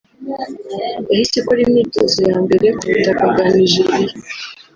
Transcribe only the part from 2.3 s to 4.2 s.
mbere ku butaka bwa Nigeriya